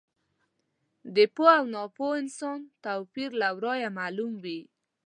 د 1.15 1.17
پوه 1.35 1.51
او 1.59 1.65
ناپوه 1.75 2.11
انسان 2.21 2.59
توپیر 2.83 3.29
له 3.41 3.47
ورایه 3.55 3.89
معلوم 3.99 4.33
وي. 4.43 4.61